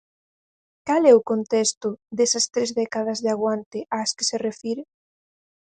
Cal 0.87 1.01
é 1.11 1.13
o 1.19 1.25
contexto 1.31 1.89
desas 2.17 2.45
tres 2.53 2.69
décadas 2.81 3.19
de 3.23 3.29
aguante 3.35 3.79
ás 3.99 4.09
que 4.17 4.27
se 4.29 4.37
refire? 4.47 4.83